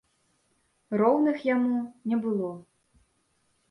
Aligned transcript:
Роўных 1.03 1.37
яму 1.53 1.77
не 2.11 2.17
было! 2.27 2.53